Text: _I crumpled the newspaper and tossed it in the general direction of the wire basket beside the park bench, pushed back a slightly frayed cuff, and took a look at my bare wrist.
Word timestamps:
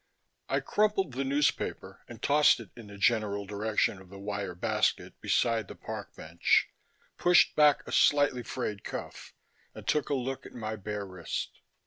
_I 0.55 0.61
crumpled 0.61 1.11
the 1.13 1.23
newspaper 1.23 2.01
and 2.07 2.23
tossed 2.23 2.59
it 2.59 2.71
in 2.75 2.87
the 2.87 2.97
general 2.97 3.45
direction 3.45 4.01
of 4.01 4.09
the 4.09 4.17
wire 4.17 4.55
basket 4.55 5.21
beside 5.21 5.67
the 5.67 5.75
park 5.75 6.15
bench, 6.15 6.69
pushed 7.19 7.55
back 7.55 7.83
a 7.85 7.91
slightly 7.91 8.41
frayed 8.41 8.83
cuff, 8.83 9.35
and 9.75 9.87
took 9.87 10.09
a 10.09 10.15
look 10.15 10.43
at 10.47 10.55
my 10.55 10.75
bare 10.75 11.05
wrist. 11.05 11.61